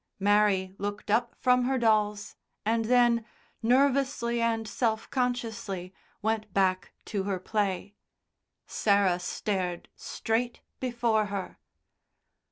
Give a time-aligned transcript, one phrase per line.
[0.19, 3.23] Mary looked up from her dolls, and then,
[3.61, 5.93] nervously and self consciously,
[6.23, 7.93] went back to her play.
[8.65, 11.59] Sarah stared straight before her.